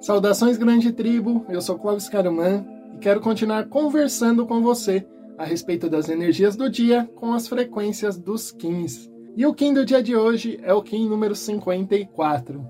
Saudações, 0.00 0.56
grande 0.56 0.92
tribo. 0.92 1.44
Eu 1.48 1.60
sou 1.60 1.78
Clóvis 1.78 2.08
Caruman 2.08 2.64
e 2.94 2.98
quero 2.98 3.20
continuar 3.20 3.68
conversando 3.68 4.46
com 4.46 4.60
você 4.60 5.06
a 5.38 5.44
respeito 5.44 5.88
das 5.88 6.08
energias 6.08 6.56
do 6.56 6.70
dia 6.70 7.08
com 7.14 7.32
as 7.32 7.48
frequências 7.48 8.16
dos 8.16 8.50
Kins. 8.50 9.10
E 9.36 9.44
o 9.44 9.54
Kim 9.54 9.74
do 9.74 9.84
dia 9.84 10.02
de 10.02 10.16
hoje 10.16 10.58
é 10.62 10.72
o 10.72 10.82
Kim 10.82 11.08
número 11.08 11.34
54. 11.34 12.64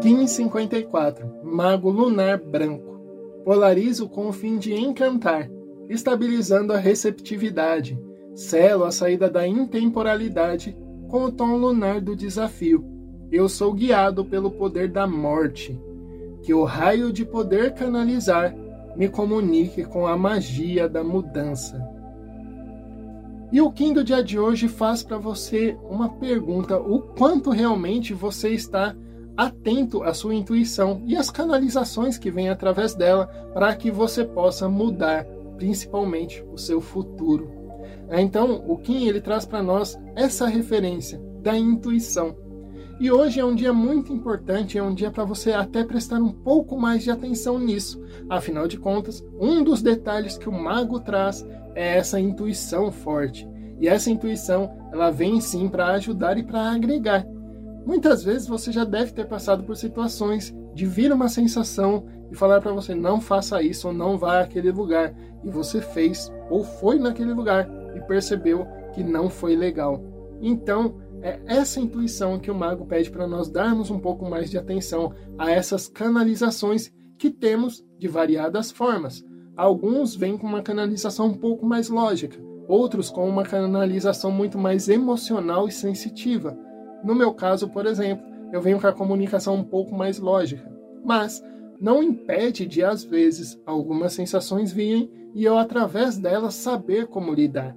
Kim 0.00 0.26
54, 0.26 1.42
Mago 1.42 1.90
Lunar 1.90 2.38
Branco. 2.38 2.98
Polarizo 3.44 4.08
com 4.08 4.28
o 4.28 4.32
fim 4.32 4.58
de 4.58 4.74
encantar, 4.74 5.48
estabilizando 5.88 6.72
a 6.72 6.76
receptividade. 6.76 7.98
Selo 8.34 8.84
a 8.84 8.90
saída 8.90 9.28
da 9.28 9.46
intemporalidade 9.46 10.76
com 11.08 11.24
o 11.24 11.32
tom 11.32 11.56
lunar 11.56 12.00
do 12.00 12.14
desafio. 12.14 12.84
Eu 13.32 13.48
sou 13.48 13.72
guiado 13.72 14.24
pelo 14.24 14.50
poder 14.50 14.88
da 14.88 15.06
morte. 15.06 15.78
Que 16.42 16.54
o 16.54 16.64
raio 16.64 17.12
de 17.12 17.24
poder 17.24 17.74
canalizar 17.74 18.54
me 18.96 19.08
comunique 19.08 19.84
com 19.84 20.06
a 20.06 20.16
magia 20.16 20.88
da 20.88 21.02
mudança. 21.02 21.80
E 23.50 23.60
o 23.60 23.70
Kim 23.72 23.94
do 23.94 24.04
dia 24.04 24.22
de 24.22 24.38
hoje 24.38 24.68
faz 24.68 25.02
para 25.02 25.16
você 25.16 25.76
uma 25.88 26.10
pergunta: 26.10 26.78
o 26.78 27.00
quanto 27.00 27.50
realmente 27.50 28.12
você 28.12 28.50
está 28.50 28.94
atento 29.36 30.02
à 30.02 30.12
sua 30.12 30.34
intuição 30.34 31.02
e 31.06 31.16
às 31.16 31.30
canalizações 31.30 32.18
que 32.18 32.30
vêm 32.30 32.50
através 32.50 32.94
dela 32.94 33.26
para 33.54 33.74
que 33.74 33.90
você 33.90 34.24
possa 34.24 34.68
mudar 34.68 35.24
principalmente 35.58 36.42
o 36.50 36.56
seu 36.56 36.80
futuro. 36.80 37.50
Então, 38.10 38.64
o 38.66 38.78
Kim 38.78 39.06
ele 39.06 39.20
traz 39.20 39.44
para 39.44 39.62
nós 39.62 39.98
essa 40.14 40.46
referência 40.46 41.20
da 41.42 41.58
intuição. 41.58 42.36
E 43.00 43.12
hoje 43.12 43.38
é 43.38 43.44
um 43.44 43.54
dia 43.54 43.72
muito 43.72 44.12
importante, 44.12 44.78
é 44.78 44.82
um 44.82 44.94
dia 44.94 45.10
para 45.10 45.24
você 45.24 45.52
até 45.52 45.84
prestar 45.84 46.20
um 46.20 46.32
pouco 46.32 46.78
mais 46.78 47.02
de 47.04 47.10
atenção 47.10 47.58
nisso. 47.58 48.02
Afinal 48.28 48.66
de 48.66 48.78
contas, 48.78 49.24
um 49.38 49.62
dos 49.62 49.82
detalhes 49.82 50.38
que 50.38 50.48
o 50.48 50.52
mago 50.52 50.98
traz 51.00 51.46
é 51.74 51.96
essa 51.96 52.18
intuição 52.18 52.90
forte. 52.90 53.48
E 53.80 53.86
essa 53.86 54.10
intuição, 54.10 54.70
ela 54.92 55.10
vem 55.10 55.40
sim 55.40 55.68
para 55.68 55.92
ajudar 55.92 56.38
e 56.38 56.42
para 56.42 56.72
agregar. 56.72 57.24
Muitas 57.86 58.24
vezes 58.24 58.48
você 58.48 58.72
já 58.72 58.84
deve 58.84 59.12
ter 59.12 59.26
passado 59.26 59.62
por 59.62 59.76
situações 59.76 60.52
de 60.74 60.84
vir 60.84 61.12
uma 61.12 61.28
sensação 61.28 62.04
e 62.30 62.36
falar 62.36 62.60
para 62.60 62.72
você 62.72 62.94
não 62.94 63.20
faça 63.20 63.62
isso 63.62 63.88
ou 63.88 63.94
não 63.94 64.18
vá 64.18 64.40
àquele 64.40 64.70
lugar 64.70 65.14
e 65.42 65.50
você 65.50 65.80
fez 65.80 66.32
ou 66.50 66.64
foi 66.64 66.98
naquele 66.98 67.32
lugar 67.32 67.68
e 67.94 68.00
percebeu 68.00 68.66
que 68.92 69.02
não 69.02 69.28
foi 69.30 69.56
legal. 69.56 70.02
Então, 70.40 70.96
é 71.20 71.40
essa 71.46 71.80
intuição 71.80 72.38
que 72.38 72.50
o 72.50 72.54
mago 72.54 72.86
pede 72.86 73.10
para 73.10 73.26
nós 73.26 73.48
darmos 73.48 73.90
um 73.90 73.98
pouco 73.98 74.28
mais 74.28 74.50
de 74.50 74.58
atenção 74.58 75.12
a 75.36 75.50
essas 75.50 75.88
canalizações 75.88 76.92
que 77.18 77.30
temos 77.30 77.84
de 77.98 78.06
variadas 78.06 78.70
formas. 78.70 79.24
Alguns 79.56 80.14
vêm 80.14 80.38
com 80.38 80.46
uma 80.46 80.62
canalização 80.62 81.26
um 81.26 81.34
pouco 81.34 81.66
mais 81.66 81.88
lógica, 81.88 82.38
outros 82.68 83.10
com 83.10 83.28
uma 83.28 83.42
canalização 83.42 84.30
muito 84.30 84.56
mais 84.56 84.88
emocional 84.88 85.66
e 85.66 85.72
sensitiva. 85.72 86.56
No 87.02 87.14
meu 87.14 87.34
caso, 87.34 87.68
por 87.68 87.84
exemplo, 87.86 88.24
eu 88.52 88.60
venho 88.60 88.80
com 88.80 88.86
a 88.86 88.92
comunicação 88.92 89.56
um 89.56 89.64
pouco 89.64 89.94
mais 89.96 90.20
lógica, 90.20 90.70
mas 91.04 91.42
não 91.80 92.02
impede 92.02 92.66
de, 92.66 92.82
às 92.82 93.04
vezes, 93.04 93.60
algumas 93.64 94.12
sensações 94.12 94.72
virem 94.72 95.10
e 95.34 95.44
eu, 95.44 95.56
através 95.56 96.18
delas, 96.18 96.54
saber 96.54 97.06
como 97.06 97.32
lidar. 97.32 97.76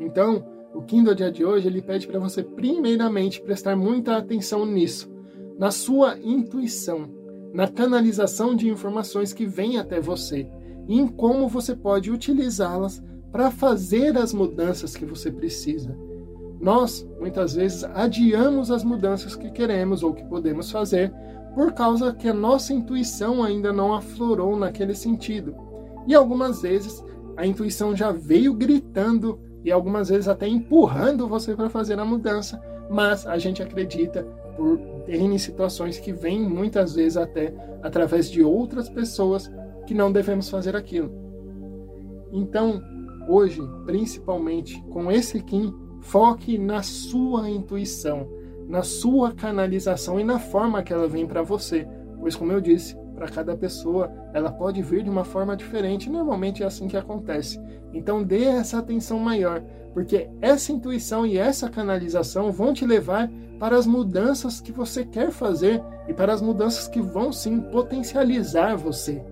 Então, 0.00 0.44
o 0.74 0.82
Kindle 0.82 1.14
dia 1.14 1.30
de 1.30 1.44
hoje 1.44 1.68
ele 1.68 1.82
pede 1.82 2.06
para 2.06 2.18
você, 2.18 2.42
primeiramente, 2.42 3.40
prestar 3.40 3.76
muita 3.76 4.16
atenção 4.16 4.66
nisso, 4.66 5.10
na 5.58 5.70
sua 5.70 6.18
intuição, 6.18 7.08
na 7.52 7.68
canalização 7.68 8.56
de 8.56 8.68
informações 8.68 9.32
que 9.32 9.46
vêm 9.46 9.78
até 9.78 10.00
você 10.00 10.50
e 10.88 10.98
em 10.98 11.06
como 11.06 11.48
você 11.48 11.76
pode 11.76 12.10
utilizá-las 12.10 13.02
para 13.30 13.50
fazer 13.50 14.16
as 14.18 14.32
mudanças 14.32 14.96
que 14.96 15.04
você 15.04 15.30
precisa. 15.30 15.96
Nós, 16.60 17.06
muitas 17.20 17.54
vezes, 17.54 17.84
adiamos 17.84 18.70
as 18.70 18.82
mudanças 18.82 19.36
que 19.36 19.50
queremos 19.50 20.02
ou 20.02 20.14
que 20.14 20.24
podemos 20.24 20.70
fazer 20.70 21.12
por 21.54 21.72
causa 21.72 22.12
que 22.12 22.28
a 22.28 22.34
nossa 22.34 22.72
intuição 22.72 23.42
ainda 23.42 23.72
não 23.72 23.94
aflorou 23.94 24.56
naquele 24.56 24.94
sentido. 24.94 25.54
E 26.06 26.14
algumas 26.14 26.62
vezes 26.62 27.02
a 27.36 27.46
intuição 27.46 27.94
já 27.96 28.12
veio 28.12 28.54
gritando 28.54 29.40
e 29.64 29.72
algumas 29.72 30.08
vezes 30.08 30.28
até 30.28 30.46
empurrando 30.46 31.28
você 31.28 31.54
para 31.54 31.70
fazer 31.70 31.98
a 31.98 32.04
mudança, 32.04 32.60
mas 32.90 33.26
a 33.26 33.38
gente 33.38 33.62
acredita 33.62 34.24
por 34.56 34.78
N 35.08 35.38
situações 35.38 35.98
que 35.98 36.12
vêm 36.12 36.40
muitas 36.42 36.94
vezes 36.94 37.16
até 37.16 37.54
através 37.82 38.30
de 38.30 38.42
outras 38.42 38.88
pessoas 38.88 39.50
que 39.86 39.94
não 39.94 40.12
devemos 40.12 40.48
fazer 40.48 40.76
aquilo. 40.76 41.10
Então, 42.32 42.82
hoje, 43.28 43.60
principalmente 43.86 44.82
com 44.90 45.10
esse 45.10 45.40
Kim, 45.42 45.72
Foque 46.04 46.58
na 46.58 46.82
sua 46.82 47.48
intuição, 47.48 48.28
na 48.68 48.82
sua 48.82 49.32
canalização 49.32 50.18
e 50.18 50.24
na 50.24 50.38
forma 50.38 50.82
que 50.82 50.92
ela 50.92 51.08
vem 51.08 51.26
para 51.26 51.42
você. 51.42 51.86
Pois, 52.18 52.34
como 52.34 52.52
eu 52.52 52.60
disse, 52.60 52.96
para 53.14 53.28
cada 53.28 53.56
pessoa 53.56 54.12
ela 54.32 54.50
pode 54.50 54.82
vir 54.82 55.02
de 55.02 55.10
uma 55.10 55.24
forma 55.24 55.56
diferente. 55.56 56.10
Normalmente 56.10 56.62
é 56.62 56.66
assim 56.66 56.88
que 56.88 56.96
acontece. 56.96 57.60
Então, 57.92 58.22
dê 58.22 58.44
essa 58.44 58.78
atenção 58.78 59.18
maior, 59.18 59.62
porque 59.92 60.28
essa 60.40 60.72
intuição 60.72 61.24
e 61.24 61.38
essa 61.38 61.68
canalização 61.68 62.50
vão 62.50 62.72
te 62.72 62.84
levar 62.84 63.30
para 63.58 63.76
as 63.76 63.86
mudanças 63.86 64.60
que 64.60 64.72
você 64.72 65.04
quer 65.04 65.30
fazer 65.30 65.82
e 66.08 66.12
para 66.12 66.32
as 66.32 66.42
mudanças 66.42 66.88
que 66.88 67.00
vão 67.00 67.32
sim 67.32 67.60
potencializar 67.60 68.76
você. 68.76 69.22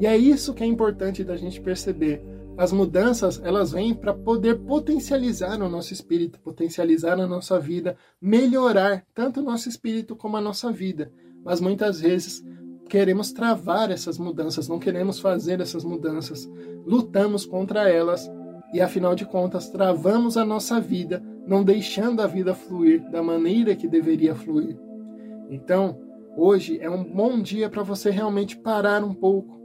E 0.00 0.06
é 0.06 0.16
isso 0.16 0.54
que 0.54 0.62
é 0.62 0.66
importante 0.66 1.24
da 1.24 1.36
gente 1.36 1.60
perceber 1.60 2.24
as 2.56 2.72
mudanças 2.72 3.40
elas 3.42 3.72
vêm 3.72 3.94
para 3.94 4.14
poder 4.14 4.60
potencializar 4.60 5.60
o 5.60 5.68
nosso 5.68 5.92
espírito, 5.92 6.40
potencializar 6.40 7.20
a 7.20 7.26
nossa 7.26 7.58
vida, 7.60 7.96
melhorar 8.20 9.04
tanto 9.14 9.40
o 9.40 9.42
nosso 9.42 9.68
espírito 9.68 10.16
como 10.16 10.36
a 10.36 10.40
nossa 10.40 10.72
vida. 10.72 11.12
Mas 11.44 11.60
muitas 11.60 12.00
vezes 12.00 12.42
queremos 12.88 13.32
travar 13.32 13.90
essas 13.90 14.16
mudanças, 14.18 14.68
não 14.68 14.78
queremos 14.78 15.20
fazer 15.20 15.60
essas 15.60 15.84
mudanças, 15.84 16.48
lutamos 16.86 17.44
contra 17.44 17.90
elas 17.90 18.30
e 18.72 18.80
afinal 18.80 19.14
de 19.14 19.24
contas 19.24 19.68
travamos 19.68 20.36
a 20.36 20.44
nossa 20.44 20.80
vida, 20.80 21.22
não 21.46 21.62
deixando 21.62 22.20
a 22.22 22.26
vida 22.26 22.54
fluir 22.54 23.08
da 23.10 23.22
maneira 23.22 23.76
que 23.76 23.86
deveria 23.86 24.34
fluir. 24.34 24.78
Então, 25.48 26.00
hoje 26.36 26.78
é 26.80 26.88
um 26.88 27.04
bom 27.04 27.40
dia 27.40 27.68
para 27.68 27.82
você 27.82 28.10
realmente 28.10 28.56
parar 28.56 29.04
um 29.04 29.14
pouco, 29.14 29.60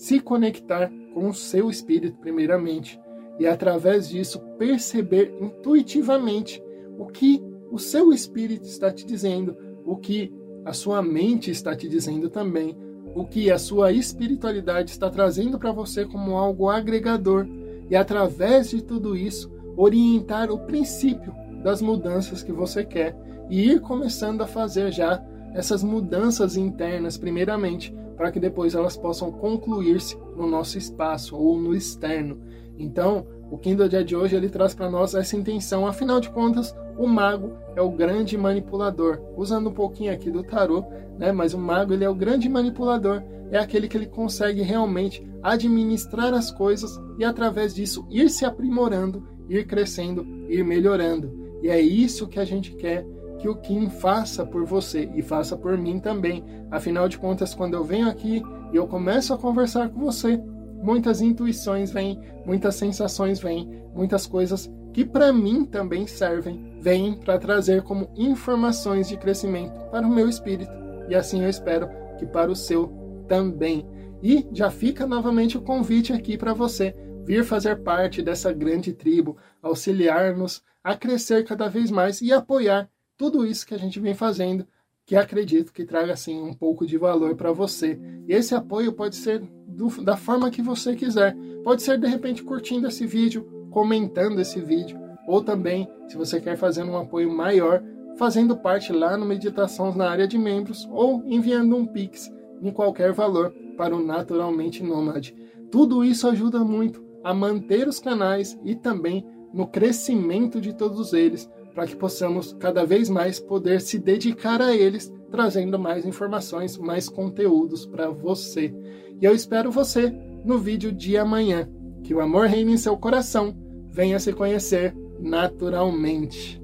se 0.00 0.18
conectar 0.18 0.90
com 1.12 1.28
o 1.28 1.34
seu 1.34 1.68
espírito, 1.68 2.16
primeiramente, 2.20 2.98
e 3.38 3.46
através 3.46 4.08
disso 4.08 4.40
perceber 4.58 5.36
intuitivamente 5.38 6.62
o 6.98 7.04
que 7.04 7.42
o 7.70 7.78
seu 7.78 8.10
espírito 8.10 8.64
está 8.64 8.90
te 8.90 9.04
dizendo, 9.04 9.54
o 9.84 9.98
que 9.98 10.32
a 10.64 10.72
sua 10.72 11.02
mente 11.02 11.50
está 11.50 11.76
te 11.76 11.86
dizendo 11.86 12.30
também, 12.30 12.74
o 13.14 13.26
que 13.26 13.50
a 13.50 13.58
sua 13.58 13.92
espiritualidade 13.92 14.90
está 14.90 15.10
trazendo 15.10 15.58
para 15.58 15.70
você 15.70 16.06
como 16.06 16.38
algo 16.38 16.70
agregador, 16.70 17.46
e 17.90 17.94
através 17.94 18.70
de 18.70 18.82
tudo 18.82 19.14
isso, 19.14 19.52
orientar 19.76 20.50
o 20.50 20.60
princípio 20.60 21.34
das 21.62 21.82
mudanças 21.82 22.42
que 22.42 22.52
você 22.52 22.86
quer 22.86 23.14
e 23.50 23.70
ir 23.70 23.80
começando 23.80 24.40
a 24.40 24.46
fazer 24.46 24.90
já 24.92 25.22
essas 25.52 25.84
mudanças 25.84 26.56
internas, 26.56 27.18
primeiramente, 27.18 27.94
para 28.20 28.30
que 28.30 28.38
depois 28.38 28.74
elas 28.74 28.98
possam 28.98 29.32
concluir-se 29.32 30.14
no 30.36 30.46
nosso 30.46 30.76
espaço 30.76 31.34
ou 31.34 31.58
no 31.58 31.74
externo. 31.74 32.38
Então, 32.78 33.26
o 33.50 33.56
Kindle 33.56 33.88
dia 33.88 34.04
de 34.04 34.14
hoje 34.14 34.36
ele 34.36 34.50
traz 34.50 34.74
para 34.74 34.90
nós 34.90 35.14
essa 35.14 35.34
intenção. 35.34 35.86
Afinal 35.86 36.20
de 36.20 36.28
contas, 36.28 36.76
o 36.98 37.06
mago 37.06 37.54
é 37.74 37.80
o 37.80 37.88
grande 37.88 38.36
manipulador. 38.36 39.18
Usando 39.38 39.70
um 39.70 39.72
pouquinho 39.72 40.12
aqui 40.12 40.30
do 40.30 40.42
tarô, 40.42 40.84
né? 41.18 41.32
Mas 41.32 41.54
o 41.54 41.58
mago 41.58 41.94
ele 41.94 42.04
é 42.04 42.10
o 42.10 42.14
grande 42.14 42.46
manipulador. 42.46 43.22
É 43.50 43.56
aquele 43.56 43.88
que 43.88 43.96
ele 43.96 44.04
consegue 44.04 44.60
realmente 44.60 45.26
administrar 45.42 46.34
as 46.34 46.50
coisas 46.50 47.00
e 47.18 47.24
através 47.24 47.74
disso 47.74 48.06
ir 48.10 48.28
se 48.28 48.44
aprimorando, 48.44 49.26
ir 49.48 49.66
crescendo, 49.66 50.26
ir 50.46 50.62
melhorando. 50.62 51.32
E 51.62 51.70
é 51.70 51.80
isso 51.80 52.28
que 52.28 52.38
a 52.38 52.44
gente 52.44 52.72
quer 52.72 53.02
que 53.40 53.48
o 53.48 53.56
Kim 53.56 53.88
faça 53.88 54.44
por 54.44 54.64
você 54.66 55.10
e 55.14 55.22
faça 55.22 55.56
por 55.56 55.76
mim 55.76 55.98
também. 55.98 56.44
Afinal 56.70 57.08
de 57.08 57.18
contas, 57.18 57.54
quando 57.54 57.74
eu 57.74 57.82
venho 57.82 58.08
aqui 58.08 58.42
e 58.72 58.76
eu 58.76 58.86
começo 58.86 59.32
a 59.32 59.38
conversar 59.38 59.88
com 59.88 60.00
você, 60.00 60.38
muitas 60.82 61.22
intuições 61.22 61.90
vêm, 61.90 62.20
muitas 62.44 62.74
sensações 62.74 63.40
vêm, 63.40 63.82
muitas 63.94 64.26
coisas 64.26 64.70
que 64.92 65.04
para 65.04 65.32
mim 65.32 65.64
também 65.64 66.06
servem, 66.06 66.76
vêm 66.80 67.14
para 67.14 67.38
trazer 67.38 67.82
como 67.82 68.10
informações 68.16 69.08
de 69.08 69.16
crescimento 69.16 69.72
para 69.90 70.06
o 70.06 70.10
meu 70.10 70.28
espírito 70.28 70.72
e 71.08 71.14
assim 71.14 71.42
eu 71.42 71.48
espero 71.48 71.88
que 72.18 72.26
para 72.26 72.50
o 72.50 72.56
seu 72.56 73.24
também. 73.26 73.86
E 74.22 74.46
já 74.52 74.70
fica 74.70 75.06
novamente 75.06 75.56
o 75.56 75.62
convite 75.62 76.12
aqui 76.12 76.36
para 76.36 76.52
você 76.52 76.94
vir 77.24 77.42
fazer 77.44 77.76
parte 77.82 78.20
dessa 78.20 78.52
grande 78.52 78.92
tribo, 78.92 79.36
auxiliar-nos 79.62 80.62
a 80.84 80.94
crescer 80.94 81.44
cada 81.44 81.68
vez 81.68 81.90
mais 81.90 82.20
e 82.20 82.32
apoiar 82.32 82.90
tudo 83.20 83.44
isso 83.44 83.66
que 83.66 83.74
a 83.74 83.78
gente 83.78 84.00
vem 84.00 84.14
fazendo, 84.14 84.66
que 85.04 85.14
acredito 85.14 85.74
que 85.74 85.84
traga 85.84 86.14
assim 86.14 86.40
um 86.40 86.54
pouco 86.54 86.86
de 86.86 86.96
valor 86.96 87.36
para 87.36 87.52
você. 87.52 88.00
E 88.26 88.32
esse 88.32 88.54
apoio 88.54 88.94
pode 88.94 89.14
ser 89.14 89.42
do, 89.66 89.88
da 90.02 90.16
forma 90.16 90.50
que 90.50 90.62
você 90.62 90.96
quiser. 90.96 91.36
Pode 91.62 91.82
ser 91.82 91.98
de 91.98 92.06
repente 92.06 92.42
curtindo 92.42 92.88
esse 92.88 93.06
vídeo, 93.06 93.68
comentando 93.70 94.40
esse 94.40 94.58
vídeo, 94.58 94.98
ou 95.28 95.44
também, 95.44 95.86
se 96.08 96.16
você 96.16 96.40
quer 96.40 96.56
fazer 96.56 96.82
um 96.82 96.96
apoio 96.96 97.30
maior, 97.30 97.82
fazendo 98.16 98.56
parte 98.56 98.90
lá 98.90 99.18
no 99.18 99.26
Meditações 99.26 99.94
na 99.94 100.08
área 100.08 100.26
de 100.26 100.38
membros 100.38 100.88
ou 100.90 101.22
enviando 101.26 101.76
um 101.76 101.84
Pix 101.84 102.32
em 102.62 102.72
qualquer 102.72 103.12
valor 103.12 103.54
para 103.76 103.94
o 103.94 104.02
Naturalmente 104.02 104.82
Nômade. 104.82 105.36
Tudo 105.70 106.02
isso 106.02 106.26
ajuda 106.26 106.64
muito 106.64 107.04
a 107.22 107.34
manter 107.34 107.86
os 107.86 108.00
canais 108.00 108.58
e 108.64 108.74
também 108.74 109.26
no 109.52 109.66
crescimento 109.66 110.58
de 110.58 110.72
todos 110.72 111.12
eles, 111.12 111.50
para 111.80 111.86
que 111.86 111.96
possamos 111.96 112.52
cada 112.60 112.84
vez 112.84 113.08
mais 113.08 113.40
poder 113.40 113.80
se 113.80 113.98
dedicar 113.98 114.60
a 114.60 114.76
eles, 114.76 115.10
trazendo 115.30 115.78
mais 115.78 116.04
informações, 116.04 116.76
mais 116.76 117.08
conteúdos 117.08 117.86
para 117.86 118.10
você. 118.10 118.70
E 119.18 119.24
eu 119.24 119.34
espero 119.34 119.70
você 119.70 120.14
no 120.44 120.58
vídeo 120.58 120.92
de 120.92 121.16
amanhã. 121.16 121.66
Que 122.04 122.12
o 122.14 122.20
amor 122.20 122.48
reine 122.48 122.74
em 122.74 122.76
seu 122.76 122.98
coração, 122.98 123.56
venha 123.88 124.18
se 124.18 124.30
conhecer 124.30 124.94
naturalmente. 125.18 126.59